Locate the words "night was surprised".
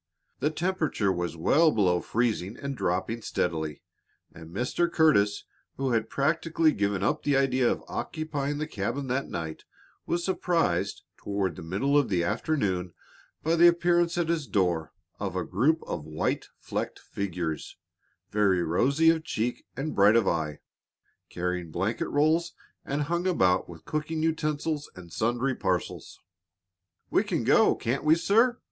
9.29-11.03